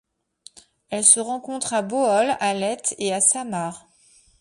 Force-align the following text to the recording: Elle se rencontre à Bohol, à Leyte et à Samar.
Elle 0.89 1.03
se 1.03 1.19
rencontre 1.19 1.75
à 1.75 1.83
Bohol, 1.83 2.35
à 2.39 2.55
Leyte 2.55 2.95
et 2.97 3.13
à 3.13 3.21
Samar. 3.21 3.87